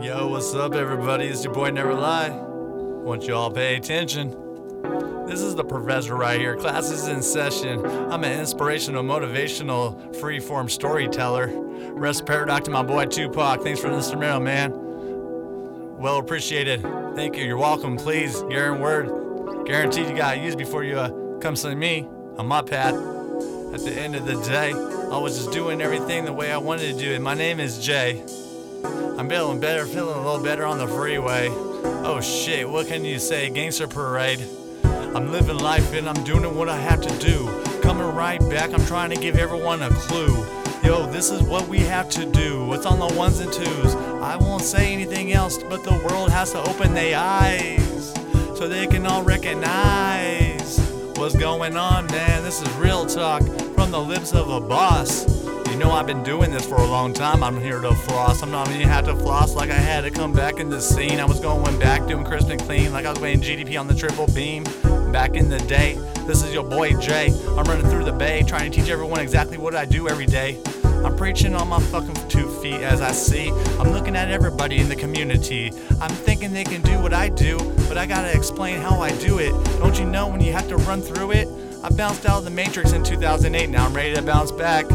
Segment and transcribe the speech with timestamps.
[0.00, 1.26] Yo, what's up, everybody?
[1.26, 2.28] It's your boy Never Lie.
[2.30, 4.30] Want you all pay attention.
[5.26, 6.56] This is the professor right here.
[6.56, 7.86] Class is in session.
[8.10, 11.48] I'm an inspirational, motivational, free-form storyteller.
[11.92, 13.62] Rest paradox to my boy Tupac.
[13.62, 14.72] Thanks for the instrumental, man.
[14.72, 16.82] Well appreciated.
[17.14, 17.44] Thank you.
[17.44, 17.96] You're welcome.
[17.96, 19.64] Please, guarantee word.
[19.64, 22.06] Guaranteed you gotta use before you uh, come see me
[22.36, 22.94] on my path.
[22.94, 26.92] At the end of the day, I was just doing everything the way I wanted
[26.92, 27.20] to do it.
[27.20, 28.24] My name is Jay.
[28.84, 31.48] I'm feeling better, feeling a little better on the freeway.
[31.50, 33.48] Oh shit, what can you say?
[33.50, 34.40] Gangster parade.
[34.84, 37.48] I'm living life and I'm doing what I have to do.
[37.80, 40.44] Coming right back, I'm trying to give everyone a clue.
[40.82, 42.72] Yo, this is what we have to do.
[42.74, 43.94] It's on the ones and twos.
[43.94, 48.12] I won't say anything else, but the world has to open their eyes
[48.54, 50.78] so they can all recognize
[51.16, 52.42] what's going on, man.
[52.42, 53.42] This is real talk
[53.74, 55.24] from the lips of a boss.
[55.74, 57.42] You know I've been doing this for a long time.
[57.42, 58.44] I'm here to floss.
[58.44, 61.18] I'm not even have to floss like I had to come back in the scene.
[61.18, 63.94] I was going back doing crisp and clean like I was weighing GDP on the
[63.94, 64.62] triple beam.
[65.10, 67.32] Back in the day, this is your boy Jay.
[67.58, 70.62] I'm running through the bay trying to teach everyone exactly what I do every day.
[70.84, 73.50] I'm preaching on my fucking two feet as I see.
[73.80, 75.72] I'm looking at everybody in the community.
[76.00, 77.58] I'm thinking they can do what I do,
[77.88, 79.50] but I gotta explain how I do it.
[79.80, 81.48] Don't you know when you have to run through it?
[81.82, 84.86] I bounced out of the Matrix in 2008, now I'm ready to bounce back.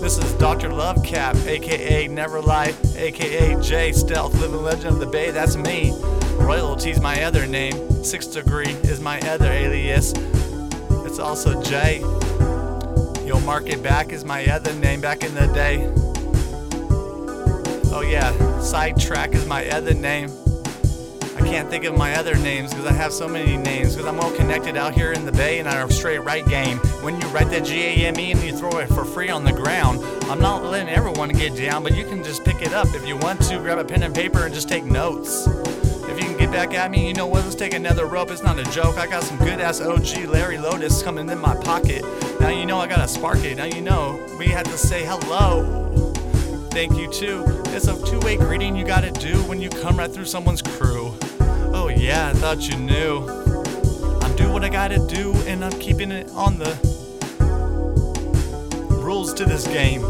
[0.00, 0.70] This is Dr.
[0.70, 5.92] Lovecap, aka Never Lie, aka J Stealth, living legend of the Bay, that's me.
[6.36, 10.14] Royalty's my other name, Six Degree is my other alias.
[11.04, 12.00] It's also J.
[13.26, 15.92] Yo, Market Back is my other name back in the day.
[17.92, 20.30] Oh yeah, Sidetrack is my other name.
[21.40, 24.18] I can't think of my other names because I have so many names because I'm
[24.18, 26.76] well connected out here in the bay and I'm a straight right game.
[27.02, 30.38] When you write that G-A-M-E and you throw it for free on the ground, I'm
[30.38, 33.40] not letting everyone get down, but you can just pick it up if you want
[33.44, 33.58] to.
[33.58, 35.46] Grab a pen and paper and just take notes.
[35.46, 37.44] If you can get back at me, you know what?
[37.44, 38.30] Let's take another rope.
[38.30, 38.98] It's not a joke.
[38.98, 42.04] I got some good ass OG Larry Lotus coming in my pocket.
[42.38, 43.56] Now you know I gotta spark it.
[43.56, 46.12] Now you know we had to say hello.
[46.70, 47.44] Thank you too.
[47.68, 51.14] It's a two-way greeting you gotta do when you come right through someone's crew.
[52.10, 53.24] Yeah, I thought you knew.
[54.20, 56.76] I'm doing what I gotta do and I'm keeping it on the
[59.00, 60.02] rules to this game.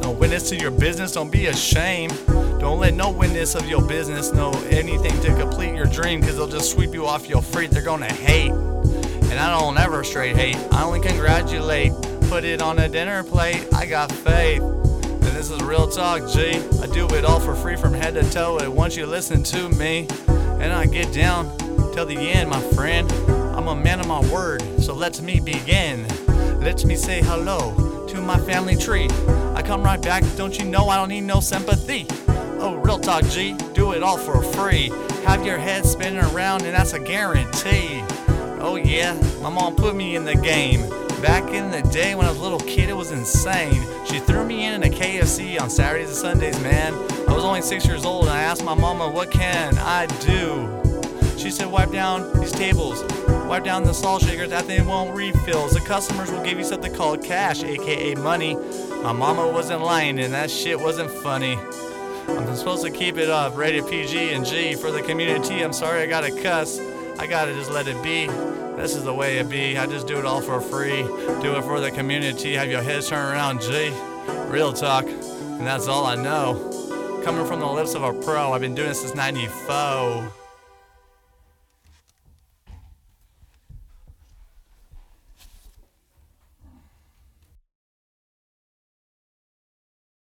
[0.00, 2.20] No witness to your business, don't be ashamed.
[2.26, 6.48] Don't let no witness of your business know anything to complete your dream because they'll
[6.48, 7.70] just sweep you off your feet.
[7.70, 8.50] They're gonna hate.
[8.50, 11.92] And I don't ever straight hate, I only congratulate.
[12.22, 14.62] Put it on a dinner plate, I got faith.
[14.62, 16.56] And this is real talk, G.
[16.82, 18.58] I do it all for free from head to toe.
[18.58, 20.08] And once you listen to me,
[20.60, 21.56] and I get down
[21.92, 23.10] till the end, my friend,
[23.56, 24.62] I'm a man of my word.
[24.80, 26.06] So let me begin.
[26.60, 29.08] Let me say hello to my family tree.
[29.54, 32.06] I come right back, don't you know I don't need no sympathy?
[32.60, 33.54] Oh, real talk, G.
[33.74, 34.90] Do it all for free.
[35.24, 38.02] Have your head spinning around, and that's a guarantee.
[38.60, 40.82] Oh, yeah, my mom put me in the game.
[41.22, 43.84] Back in the day when I was a little kid, it was insane.
[44.06, 46.94] She threw me in a KFC on Saturdays and Sundays, man.
[47.28, 50.80] I was only six years old, and I asked my mama, What can I do?
[51.36, 53.02] She said, Wipe down these tables,
[53.48, 55.72] wipe down the salt shakers that they won't refills.
[55.72, 58.54] The customers will give you something called cash, aka money.
[59.02, 61.58] My mama wasn't lying, and that shit wasn't funny.
[62.28, 65.62] I'm supposed to keep it up, rated PG and G for the community.
[65.62, 66.78] I'm sorry I gotta cuss.
[67.18, 68.26] I gotta just let it be.
[68.76, 69.76] This is the way it be.
[69.76, 71.02] I just do it all for free.
[71.42, 72.54] Do it for the community.
[72.54, 73.92] Have your heads turn around, G.
[74.46, 75.04] Real talk.
[75.06, 77.22] And that's all I know.
[77.24, 80.47] Coming from the lips of a pro, I've been doing this since 94.